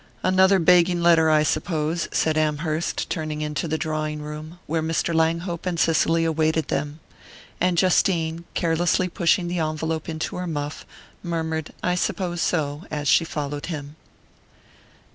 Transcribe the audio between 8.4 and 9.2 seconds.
carelessly